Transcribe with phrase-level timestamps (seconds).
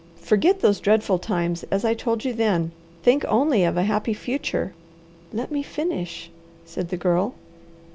[0.17, 2.71] Forget those dreadful times, as I told you then!
[3.03, 4.73] Think only of a happy future!"
[5.31, 6.31] "Let me finish,"
[6.65, 7.35] said the Girl.